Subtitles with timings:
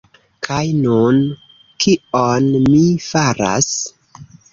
[0.45, 1.19] Kaj nun...
[1.85, 3.69] kion mi faras?